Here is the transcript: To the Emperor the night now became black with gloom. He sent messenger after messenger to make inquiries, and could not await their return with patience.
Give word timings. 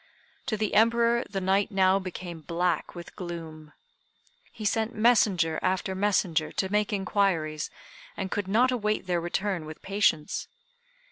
To 0.47 0.57
the 0.57 0.73
Emperor 0.73 1.23
the 1.29 1.39
night 1.39 1.69
now 1.71 1.99
became 1.99 2.41
black 2.41 2.95
with 2.95 3.15
gloom. 3.15 3.71
He 4.51 4.65
sent 4.65 4.95
messenger 4.95 5.59
after 5.61 5.93
messenger 5.93 6.51
to 6.53 6.71
make 6.71 6.91
inquiries, 6.91 7.69
and 8.17 8.31
could 8.31 8.47
not 8.47 8.71
await 8.71 9.05
their 9.05 9.21
return 9.21 9.63
with 9.67 9.83
patience. 9.83 10.47